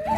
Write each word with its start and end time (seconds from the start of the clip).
Welcome 0.00 0.14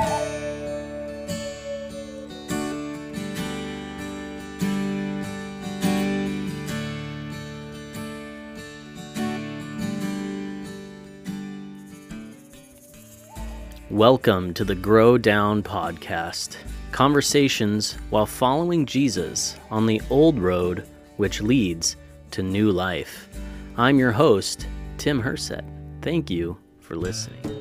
to 14.53 14.65
the 14.65 14.75
Grow 14.75 15.17
Down 15.17 15.63
Podcast 15.63 16.57
conversations 16.93 17.95
while 18.11 18.27
following 18.27 18.85
Jesus 18.85 19.57
on 19.71 19.87
the 19.87 20.03
old 20.11 20.39
road 20.39 20.87
which 21.17 21.41
leads 21.41 21.97
to 22.33 22.43
new 22.43 22.71
life. 22.71 23.31
I'm 23.79 23.99
your 23.99 24.13
host, 24.13 24.67
Tim 24.99 25.23
Herset. 25.23 25.65
Thank 26.03 26.29
you 26.29 26.59
for 26.81 26.97
listening. 26.97 27.60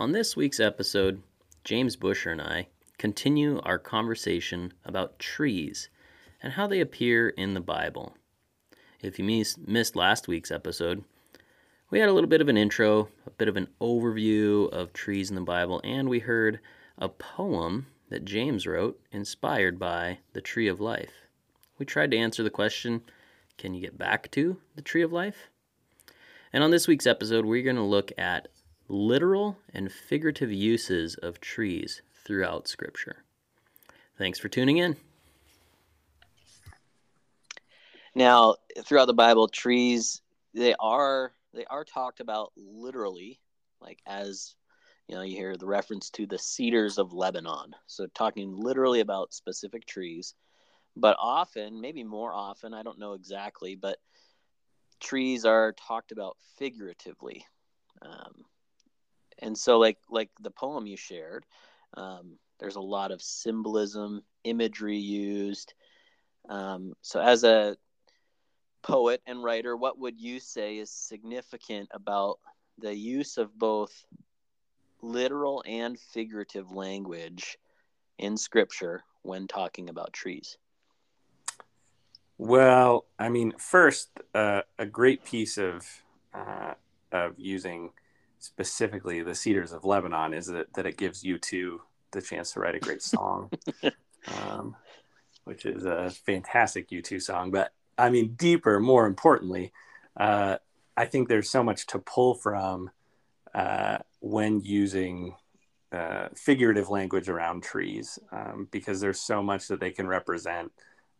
On 0.00 0.12
this 0.12 0.34
week's 0.34 0.60
episode, 0.60 1.22
James 1.62 1.94
Busher 1.94 2.30
and 2.30 2.40
I 2.40 2.68
continue 2.96 3.60
our 3.64 3.78
conversation 3.78 4.72
about 4.82 5.18
trees 5.18 5.90
and 6.42 6.54
how 6.54 6.66
they 6.66 6.80
appear 6.80 7.28
in 7.28 7.52
the 7.52 7.60
Bible. 7.60 8.16
If 9.02 9.18
you 9.18 9.26
missed 9.26 9.96
last 9.96 10.26
week's 10.26 10.50
episode, 10.50 11.04
we 11.90 11.98
had 11.98 12.08
a 12.08 12.14
little 12.14 12.30
bit 12.30 12.40
of 12.40 12.48
an 12.48 12.56
intro, 12.56 13.10
a 13.26 13.30
bit 13.30 13.46
of 13.46 13.58
an 13.58 13.68
overview 13.78 14.72
of 14.72 14.94
trees 14.94 15.28
in 15.28 15.34
the 15.34 15.42
Bible, 15.42 15.82
and 15.84 16.08
we 16.08 16.20
heard 16.20 16.60
a 16.96 17.10
poem 17.10 17.84
that 18.08 18.24
James 18.24 18.66
wrote 18.66 18.98
inspired 19.12 19.78
by 19.78 20.20
the 20.32 20.40
tree 20.40 20.66
of 20.66 20.80
life. 20.80 21.26
We 21.78 21.84
tried 21.84 22.12
to 22.12 22.16
answer 22.16 22.42
the 22.42 22.48
question 22.48 23.02
can 23.58 23.74
you 23.74 23.82
get 23.82 23.98
back 23.98 24.30
to 24.30 24.56
the 24.76 24.82
tree 24.82 25.02
of 25.02 25.12
life? 25.12 25.50
And 26.54 26.64
on 26.64 26.70
this 26.70 26.88
week's 26.88 27.06
episode, 27.06 27.44
we're 27.44 27.62
going 27.62 27.76
to 27.76 27.82
look 27.82 28.12
at 28.16 28.48
literal 28.90 29.56
and 29.72 29.90
figurative 29.90 30.52
uses 30.52 31.14
of 31.16 31.40
trees 31.40 32.02
throughout 32.24 32.66
Scripture. 32.66 33.24
Thanks 34.18 34.38
for 34.38 34.48
tuning 34.48 34.78
in. 34.78 34.96
Now, 38.14 38.56
throughout 38.84 39.06
the 39.06 39.14
Bible, 39.14 39.48
trees 39.48 40.20
they 40.52 40.74
are 40.80 41.32
they 41.54 41.64
are 41.66 41.84
talked 41.84 42.20
about 42.20 42.52
literally, 42.56 43.40
like 43.80 44.00
as 44.06 44.56
you 45.06 45.16
know, 45.16 45.22
you 45.22 45.36
hear 45.36 45.56
the 45.56 45.66
reference 45.66 46.10
to 46.10 46.26
the 46.26 46.38
cedars 46.38 46.98
of 46.98 47.12
Lebanon. 47.12 47.74
So 47.86 48.06
talking 48.14 48.54
literally 48.56 49.00
about 49.00 49.32
specific 49.32 49.86
trees, 49.86 50.34
but 50.96 51.16
often, 51.20 51.80
maybe 51.80 52.04
more 52.04 52.32
often, 52.32 52.74
I 52.74 52.82
don't 52.82 52.98
know 52.98 53.14
exactly, 53.14 53.74
but 53.74 53.98
trees 55.00 55.44
are 55.44 55.72
talked 55.72 56.12
about 56.12 56.36
figuratively. 56.58 57.44
Um, 58.02 58.44
and 59.40 59.56
so, 59.56 59.78
like 59.78 59.98
like 60.08 60.30
the 60.40 60.50
poem 60.50 60.86
you 60.86 60.96
shared, 60.96 61.44
um, 61.96 62.38
there's 62.58 62.76
a 62.76 62.80
lot 62.80 63.10
of 63.10 63.22
symbolism, 63.22 64.22
imagery 64.44 64.98
used. 64.98 65.74
Um, 66.48 66.94
so, 67.02 67.20
as 67.20 67.44
a 67.44 67.76
poet 68.82 69.22
and 69.26 69.42
writer, 69.42 69.76
what 69.76 69.98
would 69.98 70.20
you 70.20 70.40
say 70.40 70.78
is 70.78 70.90
significant 70.90 71.88
about 71.92 72.38
the 72.78 72.94
use 72.94 73.36
of 73.36 73.58
both 73.58 74.04
literal 75.02 75.62
and 75.66 75.98
figurative 75.98 76.72
language 76.72 77.58
in 78.18 78.36
scripture 78.36 79.02
when 79.22 79.46
talking 79.46 79.88
about 79.88 80.12
trees? 80.12 80.56
Well, 82.38 83.04
I 83.18 83.28
mean, 83.28 83.52
first, 83.58 84.08
uh, 84.34 84.62
a 84.78 84.86
great 84.86 85.24
piece 85.24 85.58
of 85.58 85.86
uh, 86.32 86.74
of 87.12 87.34
using 87.38 87.90
specifically 88.40 89.22
the 89.22 89.34
cedars 89.34 89.72
of 89.72 89.84
Lebanon 89.84 90.34
is 90.34 90.46
that, 90.46 90.72
that 90.74 90.86
it 90.86 90.96
gives 90.96 91.22
U2 91.22 91.78
the 92.10 92.22
chance 92.22 92.52
to 92.52 92.60
write 92.60 92.74
a 92.74 92.80
great 92.80 93.02
song, 93.02 93.50
um, 94.42 94.74
which 95.44 95.64
is 95.66 95.84
a 95.84 96.10
fantastic 96.10 96.90
U2 96.90 97.22
song. 97.22 97.50
But 97.50 97.72
I 97.96 98.10
mean, 98.10 98.34
deeper, 98.34 98.80
more 98.80 99.06
importantly, 99.06 99.72
uh, 100.16 100.56
I 100.96 101.06
think 101.06 101.28
there's 101.28 101.50
so 101.50 101.62
much 101.62 101.86
to 101.88 101.98
pull 101.98 102.34
from 102.34 102.90
uh, 103.54 103.98
when 104.20 104.60
using 104.62 105.34
uh, 105.92 106.28
figurative 106.34 106.88
language 106.88 107.28
around 107.28 107.62
trees 107.62 108.18
um, 108.32 108.68
because 108.70 109.00
there's 109.00 109.20
so 109.20 109.42
much 109.42 109.68
that 109.68 109.80
they 109.80 109.90
can 109.90 110.06
represent 110.06 110.72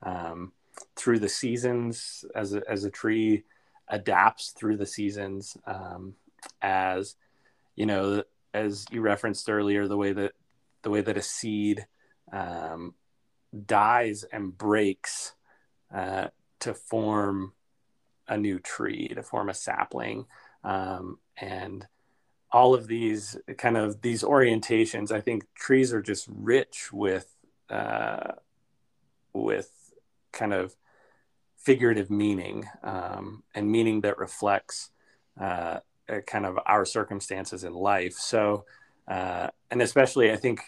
um, 0.03 0.53
through 0.97 1.19
the 1.19 1.29
seasons 1.29 2.25
as 2.35 2.55
a, 2.55 2.63
as 2.69 2.85
a 2.85 2.91
tree 2.91 3.45
adapts 3.89 4.51
through 4.51 4.77
the 4.77 4.87
seasons 4.87 5.57
um, 5.67 6.15
as 6.63 7.17
you 7.77 7.87
know 7.87 8.23
as 8.53 8.85
you 8.91 9.01
referenced 9.01 9.49
earlier 9.49 9.87
the 9.87 9.97
way 9.97 10.13
that 10.13 10.33
the 10.83 10.91
way 10.91 11.01
that 11.01 11.17
a 11.17 11.23
seed 11.23 11.87
um, 12.33 12.95
dies 13.67 14.25
and 14.25 14.57
breaks 14.57 15.33
uh, 15.95 16.29
to 16.61 16.75
form 16.75 17.53
a 18.29 18.37
new 18.37 18.59
tree, 18.59 19.09
to 19.09 19.23
form 19.23 19.49
a 19.49 19.55
sapling. 19.55 20.27
Um, 20.63 21.19
and 21.37 21.87
all 22.53 22.75
of 22.75 22.87
these 22.87 23.37
kind 23.59 23.77
of 23.77 24.01
these 24.03 24.23
orientations, 24.23 25.11
I 25.11 25.21
think 25.21 25.45
trees 25.55 25.93
are 25.93 26.03
just 26.03 26.29
rich 26.31 26.91
with 26.93 27.35
uh, 27.69 28.33
with 29.33 29.71
kind 30.33 30.53
of 30.53 30.77
figurative 31.57 32.11
meaning 32.11 32.65
um, 32.83 33.43
and 33.55 33.71
meaning 33.71 34.01
that 34.01 34.19
reflects 34.19 34.91
uh, 35.41 35.81
kind 36.27 36.47
of 36.47 36.59
our 36.67 36.85
circumstances 36.85 37.65
in 37.65 37.73
life. 37.73 38.15
So, 38.15 38.65
uh, 39.09 39.49
and 39.71 39.83
especially 39.83 40.33
I 40.33 40.37
think 40.37 40.61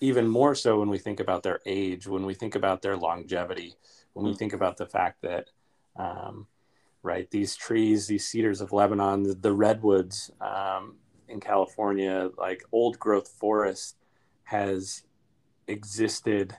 even 0.00 0.28
more 0.28 0.54
so 0.54 0.78
when 0.78 0.88
we 0.88 0.98
think 0.98 1.20
about 1.20 1.42
their 1.42 1.60
age, 1.66 2.06
when 2.06 2.26
we 2.26 2.34
think 2.34 2.54
about 2.54 2.82
their 2.82 2.96
longevity, 2.96 3.74
when 4.12 4.26
we 4.26 4.32
hmm. 4.32 4.38
think 4.38 4.52
about 4.52 4.76
the 4.76 4.86
fact 4.86 5.22
that 5.22 5.48
um, 5.96 6.46
right 7.06 7.30
these 7.30 7.54
trees 7.54 8.06
these 8.06 8.26
cedars 8.26 8.60
of 8.60 8.72
lebanon 8.72 9.22
the, 9.22 9.34
the 9.34 9.52
redwoods 9.52 10.30
um, 10.40 10.96
in 11.28 11.40
california 11.40 12.28
like 12.36 12.62
old 12.72 12.98
growth 12.98 13.28
forest 13.28 13.96
has 14.42 15.04
existed 15.68 16.56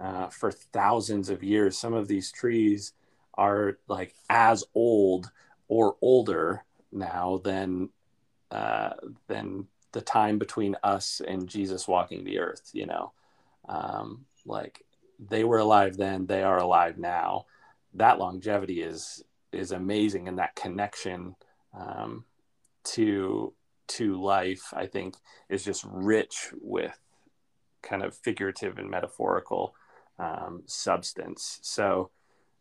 uh, 0.00 0.28
for 0.28 0.50
thousands 0.50 1.28
of 1.28 1.44
years 1.44 1.78
some 1.78 1.92
of 1.92 2.08
these 2.08 2.32
trees 2.32 2.94
are 3.34 3.78
like 3.86 4.14
as 4.30 4.64
old 4.74 5.30
or 5.68 5.96
older 6.00 6.64
now 6.92 7.40
than 7.44 7.88
uh, 8.50 8.90
than 9.26 9.66
the 9.92 10.00
time 10.00 10.38
between 10.38 10.76
us 10.82 11.20
and 11.26 11.48
jesus 11.48 11.88
walking 11.88 12.24
the 12.24 12.38
earth 12.38 12.70
you 12.72 12.86
know? 12.86 13.12
Um, 13.68 14.26
like 14.44 14.84
they 15.18 15.44
were 15.44 15.58
alive 15.58 15.96
then 15.96 16.26
they 16.26 16.42
are 16.42 16.58
alive 16.58 16.98
now. 16.98 17.46
That 17.94 18.18
longevity 18.18 18.82
is 18.82 19.22
is 19.52 19.72
amazing 19.72 20.28
and 20.28 20.38
that 20.38 20.54
connection 20.54 21.34
um, 21.72 22.24
to 22.84 23.52
to 23.88 24.20
life 24.20 24.74
i 24.74 24.84
think 24.86 25.14
is 25.48 25.64
just 25.64 25.84
rich 25.88 26.50
with 26.60 26.98
kind 27.86 28.02
of 28.02 28.14
figurative 28.16 28.78
and 28.78 28.90
metaphorical 28.90 29.74
um, 30.18 30.62
substance. 30.66 31.58
So 31.62 32.10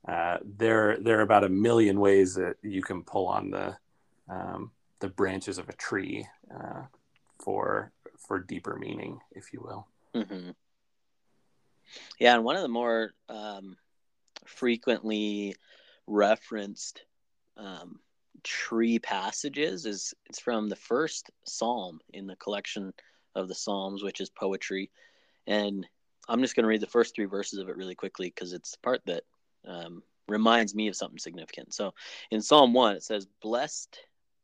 uh, 0.07 0.37
there 0.43 0.97
there 0.99 1.19
are 1.19 1.23
about 1.23 1.43
a 1.43 1.49
million 1.49 1.99
ways 1.99 2.35
that 2.35 2.55
you 2.61 2.81
can 2.81 3.01
pull 3.03 3.27
on 3.27 3.49
the 3.49 3.77
um, 4.29 4.71
the 4.99 5.09
branches 5.09 5.57
of 5.57 5.69
a 5.69 5.73
tree 5.73 6.27
uh, 6.53 6.83
for 7.39 7.91
for 8.17 8.39
deeper 8.39 8.75
meaning 8.75 9.19
if 9.31 9.53
you 9.53 9.61
will 9.61 9.87
mm-hmm. 10.15 10.51
Yeah, 12.19 12.35
and 12.35 12.43
one 12.43 12.55
of 12.55 12.61
the 12.61 12.67
more 12.67 13.13
um, 13.29 13.77
frequently 14.45 15.55
referenced 16.07 17.03
um, 17.57 17.99
tree 18.43 18.99
passages 18.99 19.85
is 19.85 20.13
it's 20.27 20.39
from 20.39 20.69
the 20.69 20.75
first 20.75 21.29
psalm 21.45 21.99
in 22.13 22.27
the 22.27 22.35
collection 22.37 22.93
of 23.35 23.47
the 23.47 23.55
psalms, 23.55 24.03
which 24.03 24.21
is 24.21 24.29
poetry, 24.29 24.89
and 25.47 25.85
I'm 26.27 26.41
just 26.41 26.55
going 26.55 26.63
to 26.63 26.69
read 26.69 26.81
the 26.81 26.87
first 26.87 27.15
three 27.15 27.25
verses 27.25 27.59
of 27.59 27.69
it 27.69 27.77
really 27.77 27.95
quickly 27.95 28.27
because 28.27 28.53
it's 28.53 28.71
the 28.71 28.77
part 28.79 29.01
that 29.05 29.23
um, 29.67 30.01
reminds 30.27 30.73
me 30.73 30.87
of 30.87 30.95
something 30.95 31.19
significant. 31.19 31.73
So 31.73 31.93
in 32.31 32.41
Psalm 32.41 32.73
1, 32.73 32.95
it 32.95 33.03
says, 33.03 33.27
Blessed 33.41 33.99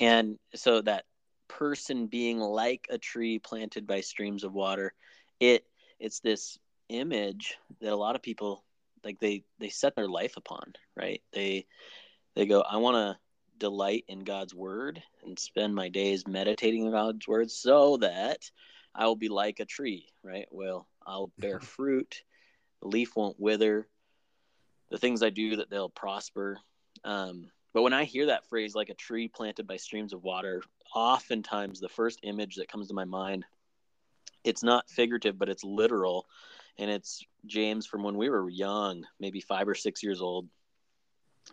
And 0.00 0.38
so 0.54 0.80
that 0.82 1.04
person 1.48 2.06
being 2.06 2.38
like 2.38 2.86
a 2.90 2.98
tree 2.98 3.38
planted 3.38 3.86
by 3.86 4.00
streams 4.00 4.44
of 4.44 4.52
water 4.52 4.92
it 5.40 5.64
it's 5.98 6.20
this 6.20 6.58
image 6.90 7.56
that 7.80 7.92
a 7.92 7.96
lot 7.96 8.14
of 8.14 8.22
people 8.22 8.64
like 9.04 9.18
they 9.18 9.42
they 9.58 9.68
set 9.70 9.96
their 9.96 10.08
life 10.08 10.36
upon 10.36 10.74
right? 10.94 11.22
They 11.32 11.66
they 12.34 12.46
go 12.46 12.60
i 12.60 12.76
want 12.76 12.96
to 12.96 13.18
delight 13.58 14.04
in 14.06 14.20
god's 14.20 14.54
word 14.54 15.02
and 15.24 15.36
spend 15.38 15.74
my 15.74 15.88
days 15.88 16.28
meditating 16.28 16.84
on 16.84 16.92
god's 16.92 17.26
word 17.26 17.50
so 17.50 17.96
that 17.96 18.48
i 18.94 19.06
will 19.06 19.16
be 19.16 19.28
like 19.28 19.58
a 19.58 19.64
tree 19.64 20.06
right? 20.22 20.46
Well 20.50 20.86
i'll 21.06 21.32
bear 21.38 21.60
fruit. 21.60 22.22
The 22.82 22.88
leaf 22.88 23.16
won't 23.16 23.40
wither. 23.40 23.88
The 24.90 24.98
things 24.98 25.22
i 25.22 25.30
do 25.30 25.56
that 25.56 25.70
they'll 25.70 25.88
prosper. 25.88 26.58
Um, 27.04 27.50
but 27.72 27.82
when 27.82 27.92
i 27.92 28.04
hear 28.04 28.26
that 28.26 28.46
phrase 28.46 28.74
like 28.74 28.88
a 28.88 28.94
tree 28.94 29.28
planted 29.28 29.66
by 29.66 29.76
streams 29.76 30.12
of 30.12 30.22
water 30.22 30.62
oftentimes 30.94 31.80
the 31.80 31.88
first 31.88 32.20
image 32.22 32.56
that 32.56 32.70
comes 32.70 32.88
to 32.88 32.94
my 32.94 33.04
mind 33.04 33.44
it's 34.44 34.62
not 34.62 34.88
figurative 34.88 35.38
but 35.38 35.48
it's 35.48 35.64
literal 35.64 36.26
and 36.78 36.90
it's 36.90 37.24
James 37.46 37.86
from 37.86 38.02
when 38.02 38.16
we 38.16 38.30
were 38.30 38.48
young, 38.48 39.04
maybe 39.18 39.40
five 39.40 39.68
or 39.68 39.74
six 39.74 40.02
years 40.02 40.20
old. 40.20 40.48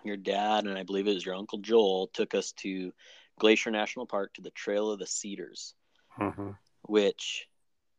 Your 0.03 0.17
dad 0.17 0.65
and 0.65 0.77
I 0.77 0.83
believe 0.83 1.07
it 1.07 1.13
was 1.13 1.25
your 1.25 1.35
uncle 1.35 1.59
Joel 1.59 2.07
took 2.07 2.35
us 2.35 2.51
to 2.57 2.93
Glacier 3.39 3.71
National 3.71 4.05
Park 4.05 4.33
to 4.35 4.41
the 4.41 4.51
Trail 4.51 4.91
of 4.91 4.99
the 4.99 5.07
Cedars, 5.07 5.73
mm-hmm. 6.19 6.51
which 6.83 7.47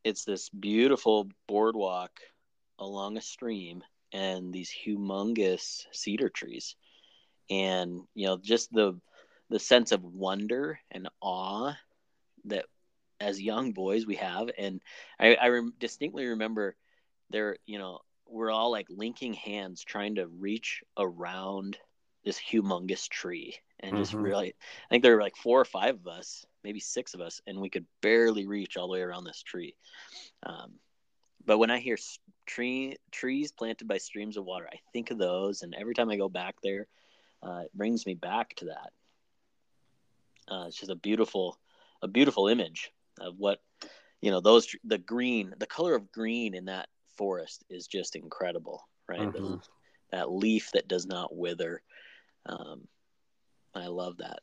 it's 0.05 0.25
this 0.25 0.49
beautiful 0.49 1.29
boardwalk 1.49 2.21
along 2.79 3.17
a 3.17 3.21
stream 3.21 3.83
and 4.13 4.53
these 4.53 4.71
humongous 4.71 5.87
cedar 5.91 6.29
trees, 6.29 6.77
and 7.51 8.03
you 8.15 8.27
know 8.27 8.39
just 8.39 8.73
the 8.73 8.99
the 9.49 9.59
sense 9.59 9.93
of 9.93 10.03
wonder 10.03 10.79
and 10.91 11.09
awe 11.21 11.73
that 12.45 12.67
as 13.21 13.41
young 13.41 13.73
boys 13.73 14.07
we 14.07 14.17
have 14.17 14.51
and 14.59 14.81
i, 15.19 15.35
I 15.35 15.49
rem- 15.49 15.75
distinctly 15.79 16.27
remember 16.27 16.77
they're 17.31 17.57
you 17.67 17.79
know 17.79 18.01
we're 18.29 18.51
all 18.51 18.71
like 18.71 18.87
linking 18.91 19.35
hands 19.35 19.85
trying 19.85 20.17
to 20.17 20.27
reach 20.27 20.83
around 20.99 21.79
this 22.25 22.39
humongous 22.39 23.09
tree 23.09 23.57
and 23.81 23.93
mm-hmm. 23.93 24.03
just 24.03 24.13
really 24.13 24.49
i 24.49 24.89
think 24.91 25.03
there 25.03 25.15
were 25.15 25.23
like 25.23 25.37
four 25.37 25.61
or 25.61 25.65
five 25.65 25.95
of 25.95 26.09
us 26.09 26.45
maybe 26.65 26.81
six 26.81 27.15
of 27.15 27.21
us 27.21 27.41
and 27.47 27.61
we 27.61 27.71
could 27.71 27.87
barely 28.03 28.47
reach 28.47 28.77
all 28.77 28.89
the 28.89 28.95
way 28.95 29.01
around 29.01 29.25
this 29.25 29.43
tree 29.43 29.77
um, 30.43 30.73
but 31.45 31.59
when 31.59 31.71
i 31.71 31.79
hear 31.79 31.97
tree 32.47 32.97
trees 33.13 33.53
planted 33.53 33.87
by 33.87 33.99
streams 33.99 34.37
of 34.37 34.45
water 34.45 34.69
i 34.73 34.79
think 34.93 35.11
of 35.11 35.19
those 35.19 35.63
and 35.63 35.75
every 35.79 35.95
time 35.95 36.11
i 36.11 36.17
go 36.17 36.29
back 36.29 36.57
there 36.63 36.87
uh, 37.43 37.63
it 37.65 37.75
brings 37.75 38.07
me 38.07 38.15
back 38.15 38.55
to 38.55 38.67
that 38.67 38.91
uh, 40.49 40.65
it's 40.67 40.77
just 40.77 40.91
a 40.91 40.97
beautiful 40.97 41.59
a 42.03 42.09
beautiful 42.09 42.49
image 42.49 42.93
of 43.21 43.35
what 43.39 43.61
you 44.21 44.31
know 44.31 44.41
those 44.41 44.75
the 44.85 44.99
green 44.99 45.55
the 45.59 45.67
color 45.67 45.95
of 45.95 46.13
green 46.13 46.55
in 46.55 46.67
that 46.67 46.89
forest 47.17 47.65
is 47.69 47.87
just 47.87 48.17
incredible, 48.17 48.87
right? 49.09 49.21
Mm-hmm. 49.21 49.45
The, 49.45 49.61
that 50.13 50.31
leaf 50.31 50.71
that 50.73 50.89
does 50.89 51.07
not 51.07 51.37
wither. 51.37 51.83
Um, 52.47 52.87
I 53.75 53.89
love 53.89 54.19
that. 54.19 54.41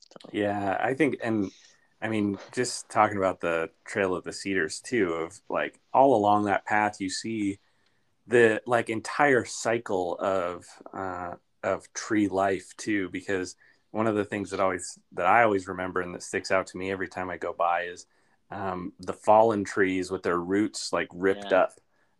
So. 0.00 0.30
Yeah, 0.32 0.76
I 0.80 0.94
think, 0.94 1.16
and 1.22 1.50
I 2.00 2.08
mean, 2.08 2.38
just 2.52 2.88
talking 2.88 3.18
about 3.18 3.40
the 3.40 3.70
Trail 3.84 4.14
of 4.14 4.24
the 4.24 4.32
Cedars 4.32 4.80
too, 4.80 5.12
of 5.12 5.40
like 5.48 5.80
all 5.92 6.16
along 6.16 6.44
that 6.44 6.64
path, 6.64 7.00
you 7.00 7.10
see 7.10 7.58
the 8.26 8.62
like 8.66 8.88
entire 8.88 9.44
cycle 9.44 10.16
of 10.18 10.64
uh, 10.92 11.34
of 11.64 11.92
tree 11.94 12.28
life 12.28 12.72
too, 12.76 13.08
because 13.08 13.56
one 13.90 14.06
of 14.06 14.14
the 14.14 14.24
things 14.24 14.50
that 14.50 14.60
always 14.60 14.98
that 15.12 15.26
I 15.26 15.42
always 15.42 15.66
remember 15.66 16.00
and 16.00 16.14
that 16.14 16.22
sticks 16.22 16.50
out 16.50 16.66
to 16.68 16.76
me 16.76 16.90
every 16.90 17.08
time 17.08 17.30
I 17.30 17.38
go 17.38 17.52
by 17.52 17.84
is 17.84 18.06
um, 18.50 18.92
the 19.00 19.12
fallen 19.12 19.64
trees 19.64 20.10
with 20.10 20.22
their 20.22 20.38
roots 20.38 20.92
like 20.92 21.08
ripped 21.12 21.50
yeah. 21.50 21.62
up 21.62 21.72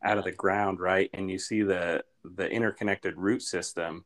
out 0.03 0.19
of 0.19 0.25
the 0.25 0.33
ground, 0.33 0.81
right? 0.81 1.11
And 1.13 1.31
you 1.31 1.39
see 1.39 1.63
the 1.63 2.05
the 2.25 2.49
interconnected 2.49 3.17
root 3.17 3.43
system. 3.43 4.05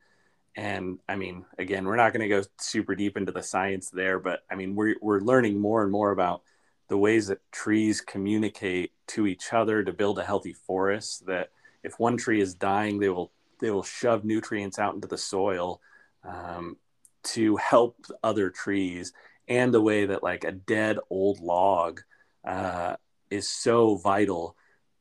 And 0.57 0.99
I 1.09 1.15
mean, 1.15 1.45
again, 1.59 1.85
we're 1.85 1.97
not 1.97 2.13
going 2.13 2.29
to 2.29 2.37
go 2.37 2.43
super 2.59 2.97
deep 2.97 3.17
into 3.17 3.31
the 3.31 3.43
science 3.43 3.91
there, 3.91 4.19
but 4.19 4.41
I 4.51 4.57
mean, 4.57 4.75
we're 4.75 4.97
we're 5.01 5.21
learning 5.21 5.61
more 5.61 5.83
and 5.83 5.93
more 5.93 6.11
about 6.11 6.43
the 6.89 6.99
ways 6.99 7.29
that 7.29 7.41
trees 7.53 8.01
communicate 8.01 8.93
to 9.09 9.27
each 9.27 9.53
other 9.53 9.85
to 9.85 9.93
build 9.93 10.19
a 10.19 10.25
healthy 10.25 10.55
forest. 10.55 11.27
That 11.27 11.51
if 11.83 12.01
one 12.01 12.17
tree 12.17 12.41
is 12.41 12.55
dying, 12.55 12.99
they 12.99 13.09
will 13.09 13.31
they 13.61 13.71
will 13.71 13.83
shove 13.83 14.25
nutrients 14.25 14.79
out 14.79 14.95
into 14.95 15.09
the 15.09 15.19
soil 15.19 15.81
um, 16.25 16.77
to 17.25 17.57
help 17.57 17.97
other 18.23 18.51
trees, 18.51 19.13
and 19.47 19.73
the 19.73 19.81
way 19.81 20.07
that 20.07 20.23
like 20.23 20.45
a 20.45 20.53
dead 20.53 20.99
old 21.11 21.41
log 21.41 22.01
uh, 22.45 22.97
is 23.31 23.49
so 23.49 23.97
vital 23.97 24.57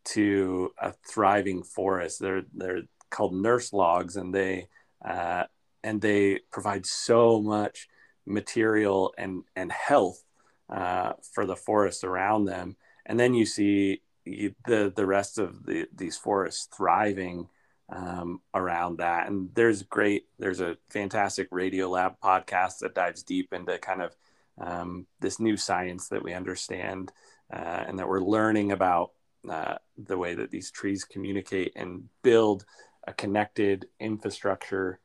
to 0.06 0.72
a 0.80 0.94
thriving 1.08 1.64
forest. 1.64 2.20
They're 2.20 2.44
they're 2.54 2.84
called 3.10 3.34
nurse 3.34 3.74
logs, 3.74 4.16
and 4.16 4.34
they 4.34 4.68
uh, 5.04 5.44
and 5.84 6.02
they 6.02 6.40
provide 6.52 6.86
so 6.86 7.42
much 7.42 7.88
material 8.26 9.14
and 9.18 9.44
and 9.56 9.72
health 9.72 10.24
uh, 10.70 11.14
for 11.34 11.46
the 11.46 11.56
forest 11.56 12.04
around 12.04 12.46
them. 12.46 12.76
And 13.06 13.20
then 13.20 13.34
you 13.34 13.46
see 13.46 14.02
the 14.26 14.92
the 14.96 15.06
rest 15.06 15.38
of 15.38 15.66
the, 15.66 15.88
these 15.96 16.18
forests 16.18 16.68
thriving 16.76 17.48
um, 17.90 18.42
around 18.54 18.98
that. 18.98 19.28
And 19.28 19.50
there's 19.54 19.84
great 19.84 20.26
there's 20.40 20.62
a 20.62 20.78
fantastic 20.90 21.50
Radiolab 21.52 22.16
podcast 22.24 22.80
that 22.80 22.96
dives 22.96 23.24
deep 23.24 23.54
into 23.54 23.78
kind 23.80 24.02
of 24.02 24.16
um, 24.60 25.06
this 25.20 25.40
new 25.40 25.58
science 25.58 26.10
that 26.10 26.24
we 26.24 26.34
understand 26.34 27.12
uh, 27.54 27.84
and 27.88 28.00
that 28.00 28.08
we're 28.08 28.22
learning 28.22 28.72
about 28.72 29.12
uh, 29.50 29.76
the 29.98 30.18
way 30.18 30.36
that 30.36 30.52
these 30.52 30.72
trees 30.72 31.04
communicate 31.04 31.74
and 31.76 32.10
build 32.24 32.66
a 33.06 33.14
connected 33.14 33.88
infrastructure 34.00 35.00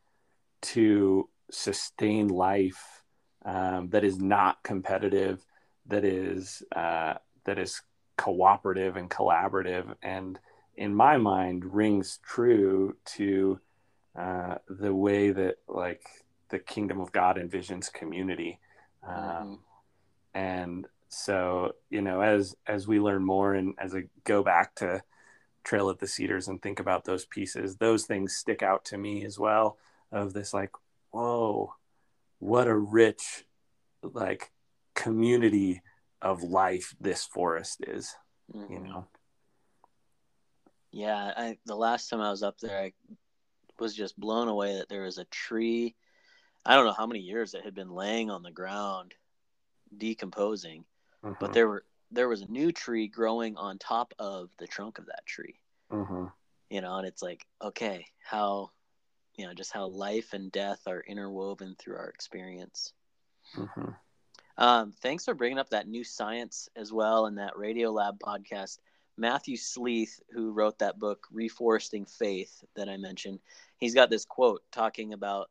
to 0.61 1.29
sustain 1.51 2.27
life 2.27 3.03
um, 3.45 3.89
that 3.89 4.03
is 4.03 4.19
not 4.19 4.61
competitive, 4.63 5.45
that 5.87 6.03
is 6.03 6.63
uh, 6.75 7.15
that 7.45 7.59
is 7.59 7.81
cooperative 8.17 8.95
and 8.97 9.09
collaborative, 9.09 9.95
and 10.01 10.39
in 10.75 10.93
my 10.95 11.17
mind 11.17 11.73
rings 11.73 12.19
true 12.23 12.95
to 13.05 13.59
uh, 14.17 14.55
the 14.67 14.93
way 14.93 15.31
that 15.31 15.55
like 15.67 16.05
the 16.49 16.59
kingdom 16.59 16.99
of 16.99 17.11
God 17.11 17.37
envisions 17.37 17.91
community. 17.91 18.59
Um, 19.05 19.15
mm-hmm. 19.15 19.53
And 20.35 20.87
so 21.13 21.73
you 21.91 22.01
know 22.01 22.21
as 22.21 22.55
as 22.65 22.87
we 22.87 22.99
learn 22.99 23.23
more 23.23 23.53
and 23.53 23.75
as 23.77 23.93
i 23.93 24.03
go 24.23 24.41
back 24.41 24.73
to 24.73 25.01
trail 25.63 25.87
of 25.87 25.99
the 25.99 26.07
cedars 26.07 26.47
and 26.47 26.61
think 26.61 26.79
about 26.79 27.05
those 27.05 27.25
pieces 27.25 27.77
those 27.77 28.05
things 28.05 28.35
stick 28.35 28.63
out 28.63 28.83
to 28.83 28.97
me 28.97 29.23
as 29.23 29.37
well 29.37 29.77
of 30.11 30.33
this 30.33 30.53
like 30.53 30.71
whoa 31.11 31.73
what 32.39 32.67
a 32.67 32.75
rich 32.75 33.45
like 34.01 34.51
community 34.95 35.81
of 36.21 36.41
life 36.41 36.95
this 36.99 37.23
forest 37.23 37.83
is 37.87 38.15
mm-hmm. 38.53 38.73
you 38.73 38.79
know 38.79 39.05
yeah 40.93 41.33
I, 41.35 41.57
the 41.65 41.75
last 41.75 42.09
time 42.09 42.21
i 42.21 42.29
was 42.29 42.43
up 42.43 42.59
there 42.59 42.79
i 42.79 42.93
was 43.79 43.93
just 43.95 44.17
blown 44.17 44.47
away 44.47 44.77
that 44.77 44.87
there 44.87 45.03
was 45.03 45.17
a 45.17 45.25
tree 45.25 45.95
i 46.65 46.75
don't 46.75 46.85
know 46.85 46.93
how 46.93 47.07
many 47.07 47.19
years 47.19 47.53
it 47.53 47.65
had 47.65 47.75
been 47.75 47.89
laying 47.89 48.29
on 48.29 48.43
the 48.43 48.51
ground 48.51 49.13
decomposing 49.97 50.85
mm-hmm. 51.23 51.33
but 51.39 51.53
there 51.53 51.67
were 51.67 51.83
there 52.13 52.29
was 52.29 52.41
a 52.41 52.51
new 52.51 52.71
tree 52.71 53.07
growing 53.07 53.57
on 53.57 53.77
top 53.77 54.13
of 54.19 54.49
the 54.57 54.67
trunk 54.67 54.99
of 54.99 55.07
that 55.07 55.25
tree. 55.25 55.59
Mm-hmm. 55.91 56.25
You 56.69 56.81
know, 56.81 56.97
and 56.97 57.07
it's 57.07 57.21
like, 57.21 57.45
okay, 57.61 58.05
how, 58.23 58.71
you 59.35 59.45
know, 59.45 59.53
just 59.53 59.71
how 59.71 59.87
life 59.87 60.33
and 60.33 60.51
death 60.51 60.81
are 60.87 61.01
interwoven 61.01 61.75
through 61.77 61.97
our 61.97 62.09
experience. 62.09 62.93
Mm-hmm. 63.55 63.89
Um, 64.57 64.93
thanks 65.01 65.25
for 65.25 65.33
bringing 65.33 65.57
up 65.57 65.69
that 65.69 65.87
new 65.87 66.03
science 66.03 66.69
as 66.75 66.93
well 66.93 67.25
in 67.25 67.35
that 67.35 67.55
Radiolab 67.55 68.19
podcast. 68.19 68.77
Matthew 69.17 69.57
Sleeth, 69.57 70.19
who 70.31 70.51
wrote 70.51 70.79
that 70.79 70.99
book, 70.99 71.27
Reforesting 71.33 72.09
Faith, 72.09 72.63
that 72.75 72.89
I 72.89 72.97
mentioned, 72.97 73.39
he's 73.77 73.93
got 73.93 74.09
this 74.09 74.25
quote 74.25 74.63
talking 74.71 75.13
about, 75.13 75.49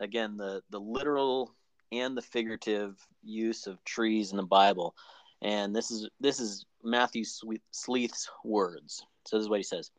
again, 0.00 0.36
the, 0.36 0.62
the 0.70 0.80
literal 0.80 1.54
and 1.92 2.16
the 2.16 2.22
figurative 2.22 2.96
use 3.22 3.66
of 3.66 3.84
trees 3.84 4.30
in 4.30 4.38
the 4.38 4.42
Bible. 4.42 4.94
And 5.42 5.74
this 5.74 5.90
is 5.90 6.08
this 6.20 6.40
is 6.40 6.64
Matthew 6.82 7.24
Sleeth's 7.72 8.30
words. 8.44 9.04
So 9.26 9.36
this 9.36 9.44
is 9.44 9.48
what 9.50 9.58
he 9.58 9.64
says: 9.64 9.90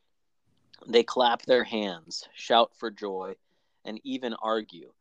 They 0.87 1.03
clap 1.03 1.43
their 1.43 1.63
hands, 1.63 2.27
shout 2.33 2.71
for 2.77 2.89
joy, 2.89 3.35
and 3.85 3.99
even 4.03 4.33
argue. 4.41 4.91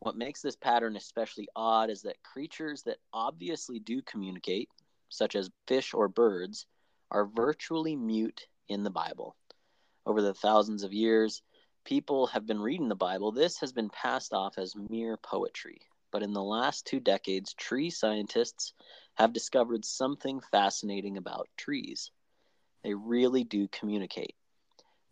What 0.00 0.16
makes 0.16 0.42
this 0.42 0.56
pattern 0.56 0.96
especially 0.96 1.48
odd 1.56 1.90
is 1.90 2.02
that 2.02 2.22
creatures 2.22 2.82
that 2.82 2.98
obviously 3.12 3.78
do 3.78 4.02
communicate, 4.02 4.68
such 5.08 5.34
as 5.34 5.50
fish 5.66 5.94
or 5.94 6.08
birds, 6.08 6.66
are 7.10 7.26
virtually 7.26 7.96
mute 7.96 8.46
in 8.68 8.82
the 8.82 8.90
Bible. 8.90 9.36
Over 10.06 10.22
the 10.22 10.34
thousands 10.34 10.82
of 10.82 10.92
years, 10.92 11.42
people 11.84 12.26
have 12.28 12.46
been 12.46 12.60
reading 12.60 12.88
the 12.88 12.94
Bible. 12.94 13.32
This 13.32 13.58
has 13.60 13.72
been 13.72 13.90
passed 13.90 14.32
off 14.32 14.58
as 14.58 14.74
mere 14.76 15.16
poetry, 15.16 15.80
but 16.10 16.22
in 16.22 16.32
the 16.32 16.42
last 16.42 16.86
two 16.86 17.00
decades, 17.00 17.54
tree 17.54 17.90
scientists 17.90 18.72
have 19.14 19.32
discovered 19.32 19.84
something 19.84 20.40
fascinating 20.50 21.16
about 21.16 21.48
trees. 21.56 22.10
They 22.84 22.94
really 22.94 23.44
do 23.44 23.68
communicate. 23.68 24.34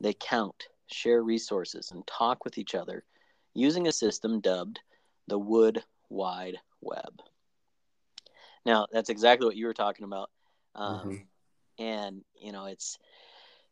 They 0.01 0.15
count, 0.15 0.69
share 0.87 1.23
resources, 1.23 1.91
and 1.91 2.07
talk 2.07 2.45
with 2.45 2.59
each 2.59 2.75
other 2.75 3.05
using 3.55 3.89
a 3.89 3.93
system 3.93 4.41
dubbed 4.41 4.81
the 5.27 5.39
Wood 5.39 5.83
Wide 6.09 6.59
Web. 6.81 7.21
Now, 8.65 8.87
that's 8.93 9.11
exactly 9.11 9.47
what 9.47 9.57
you 9.57 9.67
were 9.67 9.75
talking 9.75 10.05
about. 10.05 10.31
Um, 10.75 10.99
mm-hmm. 10.99 11.15
And, 11.79 12.23
you 12.41 12.53
know, 12.53 12.67
it's, 12.67 12.99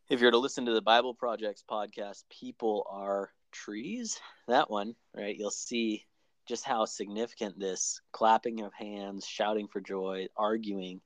if 0.09 0.21
you're 0.21 0.31
to 0.31 0.37
listen 0.37 0.65
to 0.65 0.73
the 0.73 0.81
Bible 0.81 1.13
Projects 1.13 1.63
podcast, 1.69 2.23
people 2.29 2.85
are 2.89 3.31
trees. 3.51 4.19
That 4.47 4.69
one, 4.69 4.95
right? 5.15 5.35
You'll 5.35 5.49
see 5.49 6.05
just 6.47 6.63
how 6.65 6.85
significant 6.85 7.59
this 7.59 8.01
clapping 8.11 8.61
of 8.61 8.73
hands, 8.73 9.25
shouting 9.25 9.67
for 9.67 9.81
joy, 9.81 10.27
arguing, 10.37 11.01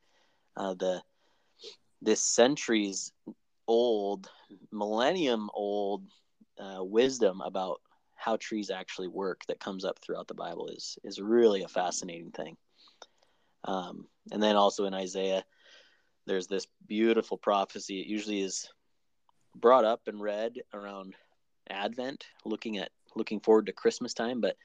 uh, 0.58 0.74
the 0.74 1.02
this 2.02 2.22
centuries 2.22 3.12
old, 3.68 4.30
millennium 4.72 5.50
old 5.54 6.04
uh, 6.60 6.84
wisdom 6.84 7.42
about 7.42 7.82
how 8.16 8.36
trees 8.36 8.70
actually 8.70 9.08
work 9.08 9.42
that 9.48 9.60
comes 9.60 9.86
up 9.86 10.00
throughout 10.00 10.28
the 10.28 10.34
Bible 10.34 10.68
is 10.68 10.98
is 11.04 11.22
really 11.22 11.64
a 11.64 11.70
fascinating 11.70 12.32
thing. 12.32 12.58
Um, 13.64 14.08
and 14.32 14.42
then 14.42 14.56
also 14.56 14.86
in 14.86 14.94
Isaiah, 14.94 15.44
there's 16.30 16.48
this 16.48 16.68
beautiful 16.88 17.38
prophecy. 17.38 18.00
It 18.00 18.08
usually 18.08 18.42
is 18.42 18.70
brought 19.56 19.84
up 19.84 20.02
and 20.06 20.22
read 20.22 20.62
around 20.76 21.16
Advent, 21.72 22.24
looking 22.46 22.78
at 22.78 22.92
looking 23.16 23.40
forward 23.40 23.66
to 23.66 23.74
Christmas 23.74 24.14
time, 24.14 24.40
but 24.40 24.56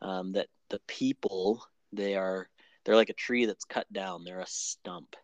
um, 0.00 0.32
that 0.32 0.46
the 0.70 0.80
people 0.86 1.60
they 1.92 2.14
are 2.14 2.48
they're 2.84 2.94
like 2.94 3.10
a 3.10 3.14
tree 3.14 3.46
that's 3.46 3.64
cut 3.64 3.92
down. 3.92 4.22
They're 4.22 4.40
a 4.40 4.46
stump, 4.46 5.16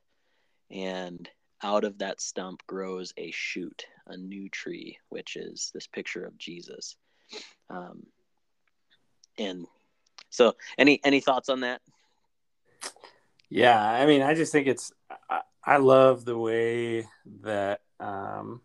and 0.68 1.30
out 1.62 1.84
of 1.84 1.98
that 1.98 2.20
stump 2.20 2.66
grows 2.66 3.14
a 3.16 3.30
shoot, 3.30 3.86
a 4.08 4.16
new 4.16 4.48
tree, 4.48 4.98
which 5.10 5.36
is 5.36 5.70
this 5.72 5.86
picture 5.86 6.26
of 6.26 6.36
Jesus. 6.36 6.96
Um, 7.70 8.02
and 9.38 9.64
so, 10.28 10.56
any 10.76 11.00
any 11.04 11.20
thoughts 11.20 11.48
on 11.48 11.60
that? 11.60 11.82
Yeah, 13.48 13.80
I 13.80 14.06
mean, 14.06 14.22
I 14.22 14.34
just 14.34 14.50
think 14.50 14.66
it's 14.66 14.90
I, 15.66 15.76
love 15.78 16.24
the 16.24 16.38
way 16.38 17.06
that 17.42 17.80
um, 18.00 18.60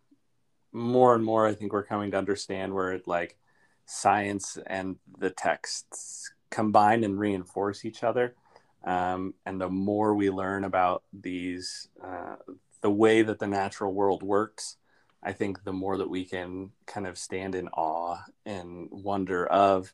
more 0.71 1.15
and 1.15 1.23
more 1.23 1.45
I 1.47 1.53
think 1.53 1.73
we're 1.73 1.83
coming 1.83 2.11
to 2.11 2.17
understand 2.17 2.73
where 2.73 2.93
it 2.93 3.07
like 3.07 3.37
science 3.85 4.57
and 4.67 4.97
the 5.17 5.29
texts 5.29 6.31
combine 6.49 7.03
and 7.03 7.19
reinforce 7.19 7.85
each 7.85 8.03
other. 8.03 8.35
Um, 8.83 9.33
and 9.45 9.59
the 9.59 9.69
more 9.69 10.15
we 10.15 10.29
learn 10.29 10.63
about 10.63 11.03
these, 11.11 11.87
uh, 12.03 12.35
the 12.81 12.91
way 12.91 13.21
that 13.21 13.39
the 13.39 13.47
natural 13.47 13.93
world 13.93 14.23
works, 14.23 14.77
I 15.21 15.33
think 15.33 15.63
the 15.63 15.73
more 15.73 15.97
that 15.97 16.09
we 16.09 16.23
can 16.23 16.71
kind 16.85 17.05
of 17.05 17.17
stand 17.17 17.55
in 17.55 17.67
awe 17.69 18.19
and 18.45 18.87
wonder 18.89 19.45
of 19.45 19.93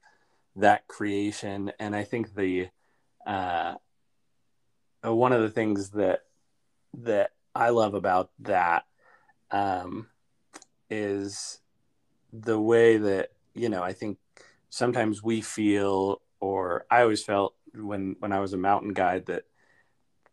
that 0.56 0.88
creation. 0.88 1.72
And 1.80 1.96
I 1.96 2.04
think 2.04 2.36
the 2.36 2.70
uh, 3.26 3.76
one 5.04 5.34
of 5.34 5.42
the 5.42 5.50
things 5.50 5.90
that 5.92 6.25
that 7.04 7.32
I 7.54 7.70
love 7.70 7.94
about 7.94 8.32
that 8.40 8.86
um, 9.52 10.08
is 10.90 11.60
the 12.34 12.60
way 12.60 12.98
that 12.98 13.32
you 13.54 13.70
know 13.70 13.84
I 13.84 13.94
think 13.94 14.18
sometimes 14.70 15.24
we 15.24 15.42
feel, 15.42 16.22
or 16.40 16.86
I 16.90 17.02
always 17.02 17.24
felt 17.24 17.56
when 17.74 18.16
when 18.20 18.32
I 18.32 18.40
was 18.40 18.54
a 18.54 18.58
mountain 18.58 18.94
guide 18.94 19.28
that 19.28 19.44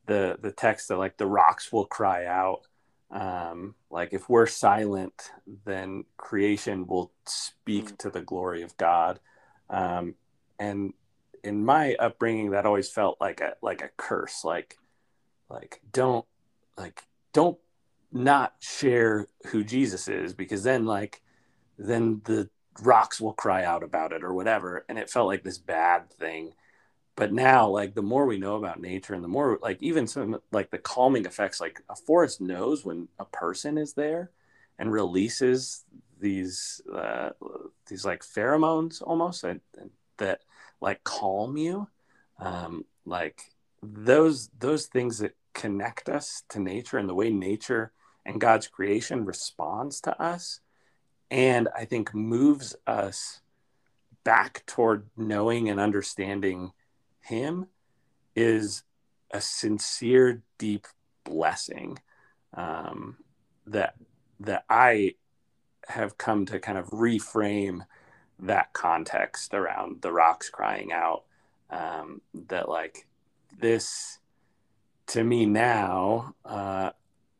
the 0.06 0.36
the 0.40 0.52
text 0.52 0.88
that 0.88 0.98
like 0.98 1.16
the 1.16 1.26
rocks 1.26 1.72
will 1.72 1.86
cry 1.86 2.26
out 2.26 2.66
um, 3.10 3.74
like 3.90 4.12
if 4.12 4.28
we're 4.28 4.46
silent 4.46 5.30
then 5.64 6.04
creation 6.16 6.86
will 6.86 7.12
speak 7.26 7.86
mm. 7.86 7.98
to 7.98 8.10
the 8.10 8.22
glory 8.22 8.62
of 8.62 8.76
god 8.76 9.20
um, 9.70 10.14
and 10.58 10.92
in 11.44 11.64
my 11.64 11.94
upbringing 11.94 12.50
that 12.50 12.66
always 12.66 12.90
felt 12.90 13.20
like 13.20 13.40
a 13.40 13.54
like 13.62 13.82
a 13.82 13.90
curse 13.96 14.44
like 14.44 14.78
like 15.48 15.80
don't 15.92 16.26
like 16.76 17.02
don't 17.32 17.58
not 18.10 18.54
share 18.60 19.26
who 19.46 19.64
jesus 19.64 20.08
is 20.08 20.34
because 20.34 20.62
then 20.62 20.84
like 20.84 21.22
then 21.78 22.20
the 22.24 22.48
rocks 22.80 23.20
will 23.20 23.32
cry 23.32 23.64
out 23.64 23.82
about 23.82 24.12
it 24.12 24.22
or 24.22 24.32
whatever. 24.32 24.84
And 24.88 24.98
it 24.98 25.10
felt 25.10 25.26
like 25.26 25.42
this 25.42 25.58
bad 25.58 26.10
thing. 26.10 26.54
But 27.16 27.32
now 27.32 27.68
like 27.68 27.94
the 27.94 28.02
more 28.02 28.24
we 28.24 28.38
know 28.38 28.56
about 28.56 28.80
nature 28.80 29.14
and 29.14 29.22
the 29.22 29.28
more 29.28 29.58
like 29.60 29.82
even 29.82 30.06
some 30.06 30.40
like 30.50 30.70
the 30.70 30.78
calming 30.78 31.26
effects 31.26 31.60
like 31.60 31.82
a 31.90 31.94
forest 31.94 32.40
knows 32.40 32.84
when 32.84 33.08
a 33.18 33.26
person 33.26 33.76
is 33.76 33.92
there 33.92 34.30
and 34.78 34.90
releases 34.90 35.84
these 36.18 36.80
uh, 36.92 37.30
these 37.86 38.06
like 38.06 38.22
pheromones 38.22 39.02
almost 39.02 39.44
and 39.44 39.60
that 40.16 40.40
like 40.80 41.04
calm 41.04 41.56
you. 41.56 41.88
Um, 42.38 42.86
like 43.04 43.42
those 43.82 44.48
those 44.58 44.86
things 44.86 45.18
that 45.18 45.36
connect 45.54 46.08
us 46.08 46.42
to 46.48 46.60
nature 46.60 46.98
and 46.98 47.08
the 47.08 47.14
way 47.14 47.30
nature 47.30 47.92
and 48.24 48.40
god's 48.40 48.68
creation 48.68 49.24
responds 49.24 50.00
to 50.00 50.22
us 50.22 50.60
and 51.30 51.68
i 51.76 51.84
think 51.84 52.14
moves 52.14 52.74
us 52.86 53.40
back 54.24 54.64
toward 54.66 55.08
knowing 55.16 55.68
and 55.68 55.80
understanding 55.80 56.72
him 57.20 57.66
is 58.34 58.82
a 59.30 59.40
sincere, 59.40 60.42
deep 60.58 60.86
blessing 61.24 61.98
um, 62.54 63.16
that 63.66 63.94
that 64.40 64.64
I 64.68 65.14
have 65.86 66.18
come 66.18 66.46
to 66.46 66.58
kind 66.58 66.78
of 66.78 66.90
reframe 66.90 67.86
that 68.40 68.72
context 68.72 69.54
around 69.54 70.02
the 70.02 70.12
rocks 70.12 70.50
crying 70.50 70.92
out. 70.92 71.24
Um, 71.70 72.20
that 72.34 72.68
like 72.68 73.06
this 73.58 74.18
to 75.08 75.24
me 75.24 75.46
now 75.46 76.34
uh, 76.44 76.90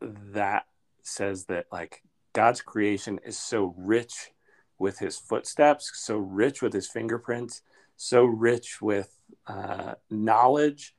that 0.01 0.65
says 1.01 1.45
that 1.45 1.67
like 1.71 2.03
God's 2.33 2.61
creation 2.61 3.19
is 3.25 3.37
so 3.37 3.73
rich 3.77 4.31
with 4.79 4.99
his 4.99 5.17
footsteps, 5.17 5.91
so 5.93 6.17
rich 6.17 6.61
with 6.61 6.73
his 6.73 6.87
fingerprints, 6.87 7.61
so 7.95 8.25
rich 8.25 8.81
with 8.81 9.17
uh, 9.47 9.95
knowledge 10.09 10.95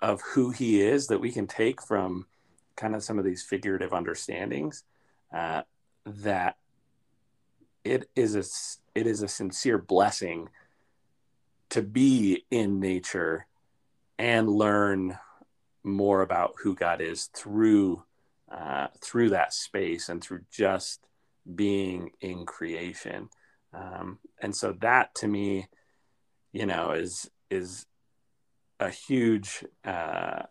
of 0.00 0.20
who 0.22 0.50
he 0.50 0.80
is 0.80 1.08
that 1.08 1.20
we 1.20 1.32
can 1.32 1.46
take 1.46 1.82
from 1.82 2.26
kind 2.76 2.94
of 2.94 3.02
some 3.02 3.18
of 3.18 3.24
these 3.24 3.42
figurative 3.42 3.92
understandings 3.92 4.84
uh, 5.34 5.62
that 6.06 6.56
it 7.84 8.08
is 8.14 8.34
a 8.36 8.44
it 8.98 9.06
is 9.06 9.22
a 9.22 9.28
sincere 9.28 9.78
blessing 9.78 10.48
to 11.70 11.82
be 11.82 12.44
in 12.50 12.80
nature 12.80 13.46
and 14.18 14.48
learn 14.48 15.18
more 15.88 16.22
about 16.22 16.54
who 16.62 16.74
God 16.74 17.00
is 17.00 17.26
through 17.34 18.04
uh, 18.50 18.88
through 19.02 19.30
that 19.30 19.52
space 19.52 20.08
and 20.08 20.22
through 20.22 20.40
just 20.50 21.06
being 21.54 22.10
in 22.20 22.46
creation. 22.46 23.28
Um, 23.74 24.18
and 24.40 24.56
so 24.56 24.72
that 24.80 25.14
to 25.16 25.28
me, 25.28 25.68
you 26.52 26.66
know, 26.66 26.92
is 26.92 27.30
is 27.50 27.86
a 28.80 28.90
huge 28.90 29.64
uh, 29.84 30.42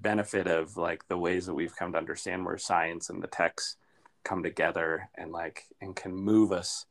benefit 0.00 0.46
of 0.46 0.76
like 0.76 1.06
the 1.08 1.18
ways 1.18 1.46
that 1.46 1.54
we've 1.54 1.76
come 1.76 1.92
to 1.92 1.98
understand 1.98 2.44
where 2.44 2.58
science 2.58 3.10
and 3.10 3.22
the 3.22 3.28
texts 3.28 3.76
come 4.24 4.42
together 4.42 5.08
and 5.16 5.32
like 5.32 5.64
and 5.80 5.94
can 5.96 6.12
move 6.12 6.52
us 6.52 6.86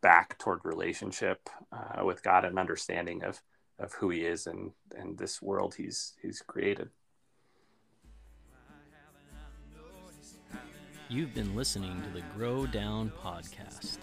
back 0.00 0.38
toward 0.38 0.60
relationship 0.64 1.48
uh, 1.72 2.04
with 2.04 2.22
God 2.22 2.44
and 2.44 2.58
understanding 2.58 3.24
of 3.24 3.40
of 3.78 3.92
who 3.94 4.10
He 4.10 4.20
is 4.20 4.46
and 4.46 4.72
and 4.96 5.18
this 5.18 5.42
world 5.42 5.74
He's 5.74 6.14
He's 6.22 6.40
created. 6.40 6.90
You've 11.14 11.32
been 11.32 11.54
listening 11.54 12.02
to 12.02 12.10
the 12.10 12.24
Grow 12.36 12.66
Down 12.66 13.12
podcast. 13.22 13.98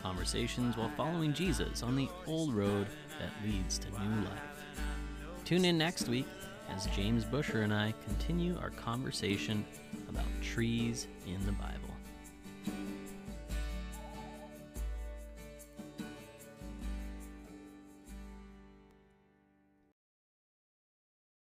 Conversations 0.00 0.76
while 0.76 0.92
following 0.96 1.32
Jesus 1.32 1.82
on 1.82 1.96
the 1.96 2.08
old 2.24 2.54
road 2.54 2.86
that 3.18 3.32
leads 3.44 3.78
to 3.78 3.88
new 3.90 4.20
life. 4.20 4.62
Tune 5.44 5.64
in 5.64 5.76
next 5.76 6.06
week 6.06 6.28
as 6.70 6.86
James 6.94 7.24
Busher 7.24 7.62
and 7.62 7.74
I 7.74 7.92
continue 8.06 8.56
our 8.60 8.70
conversation 8.70 9.64
about 10.08 10.24
trees 10.40 11.08
in 11.26 11.44
the 11.46 11.50
Bible. 11.50 11.96